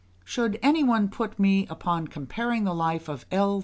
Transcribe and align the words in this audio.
Should 0.25 0.57
any 0.63 0.83
one 0.83 1.09
put 1.09 1.37
me 1.37 1.67
upon 1.67 2.07
comparing 2.07 2.63
the 2.63 2.73
life 2.73 3.07
of 3.07 3.23
L. 3.31 3.59